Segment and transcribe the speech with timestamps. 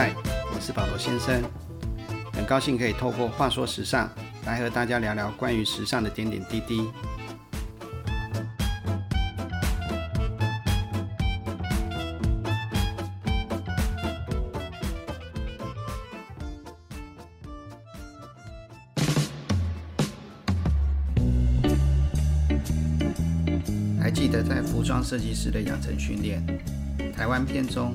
[0.00, 0.14] 嗨，
[0.54, 1.42] 我是保罗先生，
[2.32, 4.08] 很高兴可以透过话说时尚
[4.46, 6.88] 来和大家聊聊关于时尚的点点滴滴。
[24.00, 26.40] 还记得在服装设计师的养成训练
[27.12, 27.92] 台湾片中，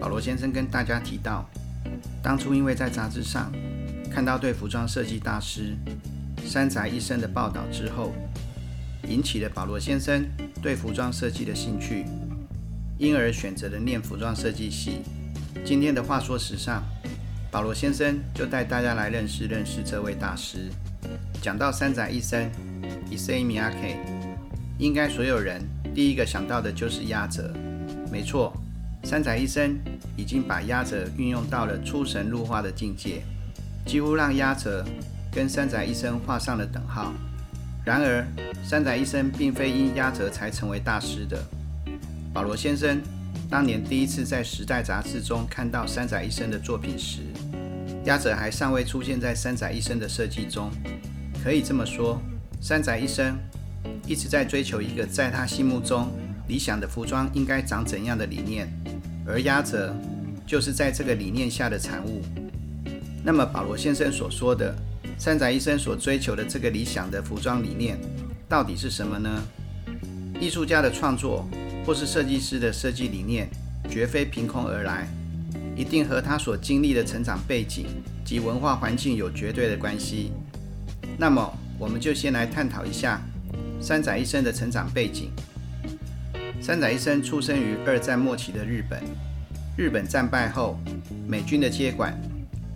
[0.00, 1.48] 保罗先生跟大家提到，
[2.22, 3.52] 当初因为在杂志上
[4.10, 5.74] 看到对服装设计大师
[6.44, 8.12] 山宅一生的报道之后，
[9.08, 10.24] 引起了保罗先生
[10.62, 12.04] 对服装设计的兴趣，
[12.98, 15.02] 因而选择了念服装设计系。
[15.64, 16.82] 今天的话说时尚，
[17.50, 20.70] 保罗先生就带大家来认识认识这位大师。
[21.40, 22.50] 讲到山宅一生
[23.10, 23.96] （Issey Miyake），
[24.78, 25.62] 应该所有人
[25.94, 27.52] 第一个想到的就是压折。
[28.10, 28.52] 没错，
[29.06, 29.78] 山宅一生
[30.16, 33.22] 已经把压折运用到了出神入化的境界，
[33.86, 34.84] 几乎让压折
[35.30, 37.14] 跟山宅一生画上了等号。
[37.84, 38.26] 然而，
[38.64, 41.40] 山宅一生并非因压折才成为大师的。
[42.34, 43.00] 保罗先生
[43.48, 47.20] 当年第一次在《时代》杂志中看到山宅一生的作品时，
[48.06, 50.68] 压折还尚未出现在山宅一生的设计中。
[51.44, 52.20] 可以这么说，
[52.60, 53.38] 山宅一生
[54.04, 56.10] 一直在追求一个在他心目中
[56.48, 58.68] 理想的服装应该长怎样的理念，
[59.26, 59.94] 而压折
[60.46, 62.22] 就是在这个理念下的产物。
[63.24, 64.74] 那么，保罗先生所说的
[65.18, 67.98] 山宅一生所追求的这个理想的服装理念，
[68.48, 69.42] 到底是什么呢？
[70.40, 71.48] 艺术家的创作
[71.84, 73.48] 或是设计师的设计理念，
[73.88, 75.08] 绝非凭空而来，
[75.74, 77.86] 一定和他所经历的成长背景
[78.24, 80.30] 及文化环境有绝对的关系。
[81.18, 83.20] 那么，我们就先来探讨一下
[83.80, 85.30] 山仔一生的成长背景。
[86.66, 89.00] 山仔一生出生于二战末期的日本。
[89.76, 90.76] 日本战败后，
[91.24, 92.12] 美军的接管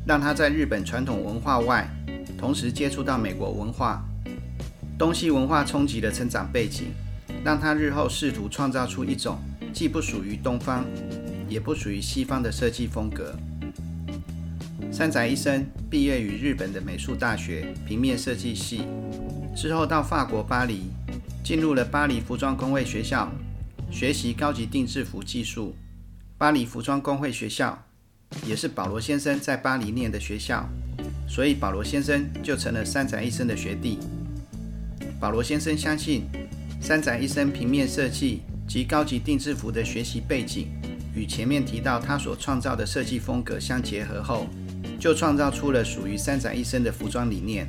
[0.07, 1.91] 让他在日本传统文化外，
[2.39, 4.01] 同时接触到美国文化。
[4.97, 6.93] 东西文化冲击的成长背景，
[7.43, 9.37] 让他日后试图创造出一种
[9.73, 10.87] 既不属于东方，
[11.49, 13.35] 也不属于西方的设计风格。
[14.93, 18.83] 山仔一生毕业于日本的美术大学平面设计系，
[19.57, 20.93] 之后到法国巴黎，
[21.43, 23.29] 进入了巴黎服装工会学校
[23.91, 25.75] 学习高级定制服技术。
[26.39, 27.85] 巴黎服装工会学校
[28.47, 30.67] 也是保罗先生在巴黎念的学校，
[31.29, 33.99] 所以保罗先生就成了三宅一生的学弟。
[35.21, 36.23] 保罗先生相信，
[36.81, 40.69] 三宅一生平面设计及高级定制服的学习背景，
[41.15, 44.47] 与前面提到他所创造的设计风格相结合后，
[44.99, 47.69] 就创造出了属于三宅一生的服装理念。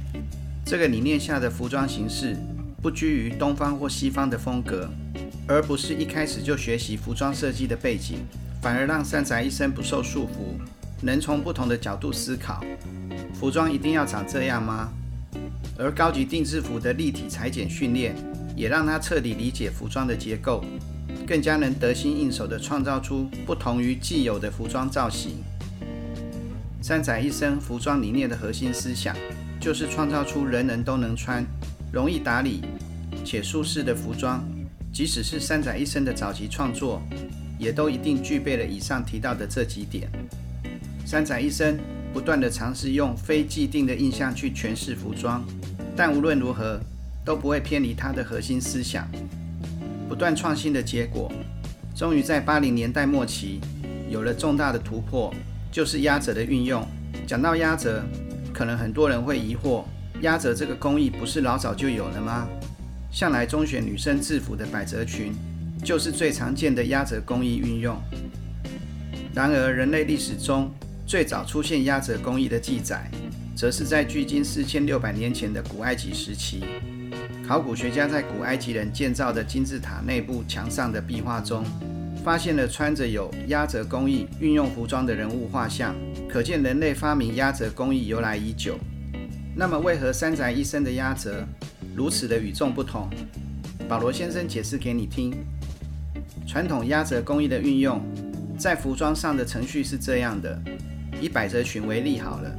[0.64, 2.38] 这个理念下的服装形式
[2.82, 4.90] 不拘于东方或西方的风格，
[5.48, 8.20] 而不是一开始就学习服装设计的背景，
[8.62, 10.60] 反而让善仔一生不受束缚，
[11.02, 12.64] 能从不同的角度思考：
[13.34, 14.92] 服装一定要长这样吗？
[15.78, 18.16] 而高级定制服的立体裁剪训练，
[18.56, 20.64] 也让他彻底理解服装的结构，
[21.28, 25.44] 更加能得心应手地创造出不同于既有的服装造型。
[26.82, 29.16] 山仔一生服装理念的核心思想，
[29.60, 31.46] 就是创造出人人都能穿、
[31.92, 32.62] 容易打理
[33.26, 34.44] 且舒适的服装。
[34.92, 37.02] 即使是山仔一生的早期创作，
[37.58, 40.10] 也都一定具备了以上提到的这几点。
[41.06, 41.78] 山仔一生
[42.14, 45.44] 不断地尝试用非既定的印象去诠释服装，
[45.96, 46.80] 但无论如何
[47.26, 49.08] 都不会偏离他的核心思想。
[50.10, 51.32] 不断创新的结果，
[51.96, 53.62] 终于在八零年代末期
[54.10, 55.34] 有了重大的突破。
[55.72, 56.86] 就是压褶的运用。
[57.26, 58.04] 讲到压褶，
[58.54, 59.86] 可能很多人会疑惑：
[60.20, 62.46] 压褶这个工艺不是老早就有了吗？
[63.12, 65.34] 向来中选女生制服的百褶裙，
[65.84, 67.96] 就是最常见的压褶工艺运用。
[69.34, 70.72] 然而，人类历史中
[71.06, 73.12] 最早出现压褶工艺的记载，
[73.56, 76.64] 则是在距今四千六百年前的古埃及时期。
[77.48, 81.66] 考古学家在古埃及人建造的金字塔内部墙上的壁画中。
[82.24, 85.96] 发现了穿着有压褶工艺运用服装的人物画像，
[86.30, 88.78] 可见人类发明压褶工艺由来已久。
[89.56, 91.44] 那么，为何山宅一生的压褶
[91.96, 93.10] 如此的与众不同？
[93.90, 95.34] 保罗先生解释给你听。
[96.48, 98.02] 传统压折工艺的运用，
[98.58, 100.62] 在服装上的程序是这样的：
[101.22, 102.50] 以百褶裙为例好了，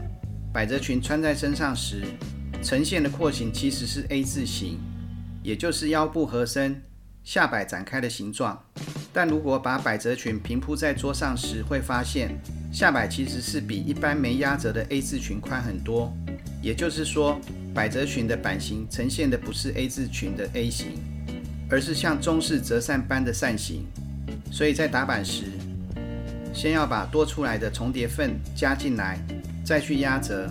[0.53, 2.05] 百褶裙穿在身上时，
[2.63, 4.79] 呈现的廓形其实是 A 字形，
[5.43, 6.83] 也就是腰部合身、
[7.25, 8.63] 下摆展开的形状。
[9.13, 12.39] 但如果把百褶裙平铺在桌上时，会发现
[12.73, 16.13] 下摆其实是比一般没压褶的 A 字裙宽很多。
[16.63, 17.39] 也就是说，
[17.75, 20.99] 百褶裙的版型呈现的不是 A 字裙的 A 型，
[21.71, 23.87] 而是像中式折扇般的扇形。
[24.51, 25.45] 所以在打版时，
[26.53, 29.19] 先要把多出来的重叠份加进来，
[29.65, 30.51] 再去压折，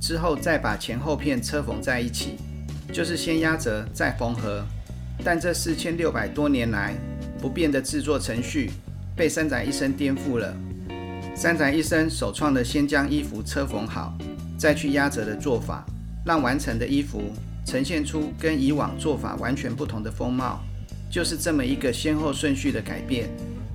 [0.00, 2.36] 之后再把前后片车缝在一起，
[2.90, 4.64] 就是先压折再缝合。
[5.22, 6.94] 但这四千六百多年来
[7.38, 8.70] 不变的制作程序
[9.14, 10.56] 被三宅一生颠覆了。
[11.36, 14.16] 三宅一生首创的先将衣服车缝好，
[14.56, 15.84] 再去压折的做法，
[16.24, 17.22] 让完成的衣服
[17.64, 20.60] 呈现出跟以往做法完全不同的风貌。
[21.10, 23.28] 就是这么一个先后顺序的改变，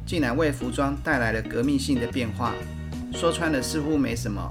[0.06, 2.54] 竟然为服装带来了革命性的变化。
[3.14, 4.42] 说穿了似乎没什么，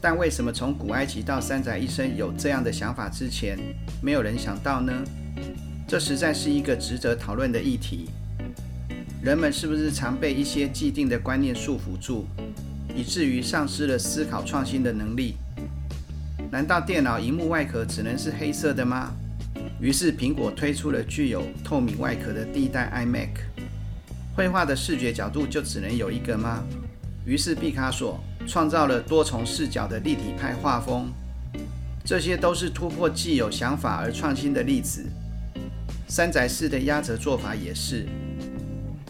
[0.00, 3.56] 但为什么从古埃及到三宅一生有这样的想法之前，
[4.02, 4.92] 没有人想到呢？
[5.86, 8.08] 这实在是一个值得讨论的议题。
[9.22, 12.26] 人们是不是常被一些既定的观念束缚住，
[12.94, 15.36] 以至于丧失了思考创新的能力？
[16.54, 19.10] 难道电脑荧幕外壳只能是黑色的吗？
[19.80, 23.30] 于是苹果推出了具有透明外壳的第一代 iMac。
[24.36, 26.62] 绘画的视觉角度就只能有一个吗？
[27.26, 31.12] 于是毕卡索创造了多重视角的立体派画风。
[32.04, 35.04] 这些都是突破既有想法而创新的例子。
[36.06, 38.06] 三宅式的压折做法也是。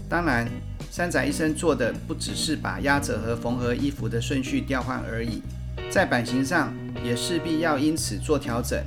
[0.09, 0.49] 当然，
[0.91, 5.43] 三宅一生做的不只是把压折和缝合衣服的顺序调换而已，
[5.91, 6.73] 在版型上
[7.05, 8.83] 也势必要因此做调整，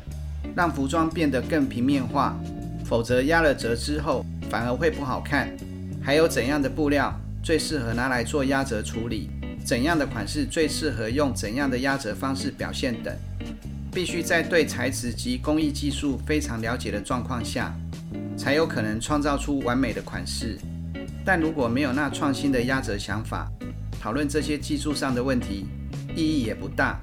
[0.56, 2.36] 让服装变得更平面化，
[2.84, 5.56] 否则压了折之后反而会不好看。
[6.02, 9.30] 还有怎样的布料最适合拿来做压折处理，
[9.64, 13.16] 怎样的款式最适合用怎样的压折方式表现等，
[13.94, 17.74] 必须在对材质及工艺技术非常了解的状况下。
[18.38, 20.58] 才有可能创造出完美的款式，
[21.26, 23.52] 但如果没有那创新的压折想法，
[24.00, 25.66] 讨论这些技术上的问题
[26.16, 27.02] 意义也不大。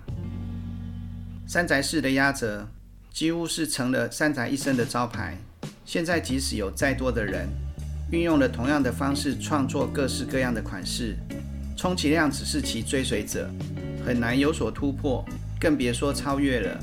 [1.54, 2.66] 三宅式的压褶
[3.12, 5.38] 几乎是成了三宅一生的招牌。
[5.84, 7.46] 现在即使有再多的人
[8.10, 11.14] 运用了同样的方式创作各式各样的款式，
[11.76, 13.48] 充其量只是其追随者，
[14.04, 15.24] 很难有所突破，
[15.60, 16.76] 更别说超越了。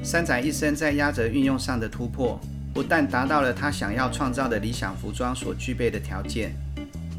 [0.00, 2.40] 三宅一生在压褶运用上的突破。
[2.72, 6.54] 不但达到了他想要创造的理想服装所具备的条件，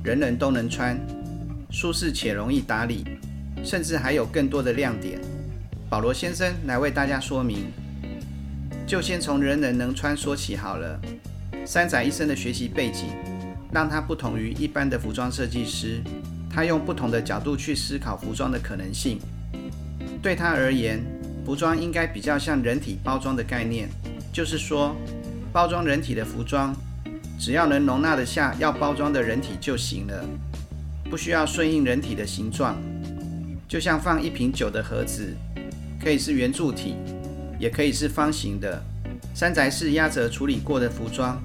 [0.02, 0.98] 人人都能穿，
[1.70, 3.04] 舒适且容易打理，
[3.66, 5.20] 甚至还有更多的亮点。
[5.90, 7.72] 保罗先生来为大家说明，
[8.86, 11.00] 就先从人人能穿说起好了。
[11.66, 13.06] 三仔一生的学习背景，
[13.72, 16.02] 让他不同于一般的服装设计师，
[16.50, 19.18] 他用不同的角度去思考服装的可能性。
[20.22, 21.02] 对他而言，
[21.46, 23.88] 服装应该比较像人体包装的概念，
[24.34, 24.96] 就是说。
[25.54, 26.76] 包装人体的服装，
[27.40, 30.24] 只要能容纳得下要包装的人体就行了，
[31.10, 32.76] 不需要顺应人体的形状。
[33.68, 35.34] 就像放一瓶酒的盒子，
[36.02, 36.96] 可以是圆柱体，
[37.60, 38.84] 也可以是方形的。
[39.34, 41.42] 山宅式压折处理过的服装，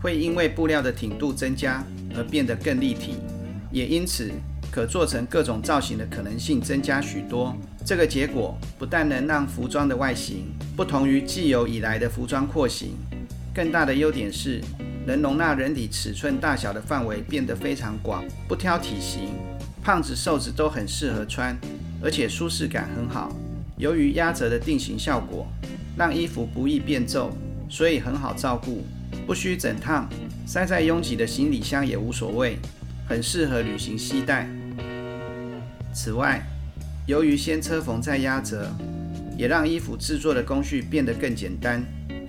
[0.00, 1.84] 会因为布料的挺度增加
[2.16, 3.16] 而变得更立体，
[3.70, 4.30] 也因此
[4.70, 7.54] 可做成各种造型的可能性增加许多。
[7.84, 12.96] 这个结果不但能让服装的外形不同于既有以来的服装廓形。
[13.54, 14.60] 更大的优点是，
[15.06, 19.28] 能容纳人体尺寸大小的范围变得非常广，不挑体型，
[19.82, 21.54] 胖子瘦子都很适合穿，
[22.02, 23.30] 而且舒适感很好。
[23.76, 25.46] 由于压折的定型效果，
[25.96, 27.30] 让衣服不易变皱，
[27.68, 28.84] 所以很好照顾，
[29.26, 30.08] 不需整烫，
[30.46, 32.56] 塞在拥挤的行李箱也无所谓，
[33.08, 34.48] 很适合旅行携带。
[35.92, 36.42] 此外，
[37.06, 38.70] 由于先车缝再压折，
[39.36, 41.84] 也让衣服制作的工序变得更简单。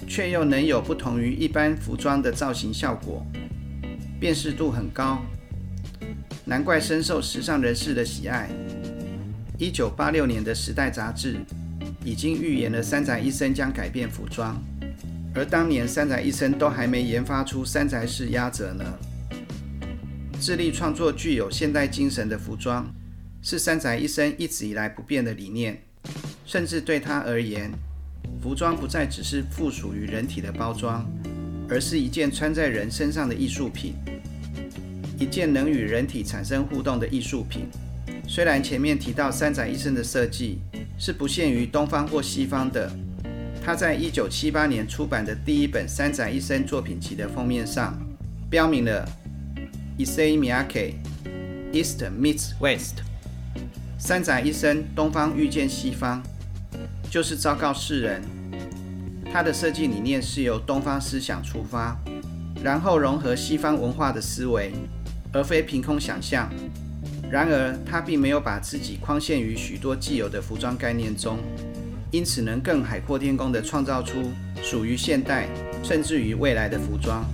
[0.08, 3.25] 却又能有不同于一般服装的造型效果，
[4.20, 5.20] 辨识度很高，
[6.46, 8.48] 难怪深受时尚人士的喜爱。
[9.57, 11.38] 一九八六年的《时代》杂志
[12.03, 14.62] 已经预言了三宅一生将改变服装，
[15.33, 18.83] 而当年三宅一生都还没研发出三宅式压褶呢。
[20.41, 22.85] 致力创作具有现代精神的服装，
[23.41, 25.81] 是三宅一生一直以来不变的理念，
[26.45, 27.71] 甚至对他而言。
[28.41, 31.09] 服装不再只是附属于人体的包装，
[31.69, 33.93] 而是一件穿在人身上的艺术品，
[35.17, 37.67] 一件能与人体产生互动的艺术品。
[38.27, 40.60] 虽然前面提到三宅一生的设计
[40.98, 42.91] 是不限于东方或西方的，
[43.63, 47.98] 他在一九七八年出版的第一本三宅一生作品集的封面上，
[48.50, 49.08] 标明了
[49.98, 50.96] “Issei Miyake
[51.72, 52.96] East meets West”，
[53.98, 56.22] 三宅一生东方遇见西方。
[57.10, 58.22] 就是昭告世人，
[59.32, 61.98] 他的设计理念是由东方思想出发，
[62.62, 64.74] 然后融合西方文化的思维，
[65.32, 66.51] 而非凭空想象。
[67.36, 71.38] 然而，他并没有把自己框限于许多既有的服装概念中，
[72.10, 74.32] 因此能更海阔天空地创造出
[74.63, 75.50] 属于现代
[75.84, 77.25] 甚至于未来的服装。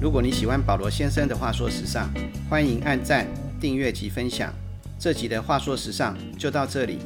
[0.00, 2.08] 如果你喜欢保罗先生的话说时尚，
[2.48, 3.26] 欢迎按赞、
[3.60, 4.50] 订阅及分享。
[4.98, 7.00] 这集的话说时尚就到这里，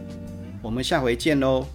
[0.63, 1.67] 我们下回见喽。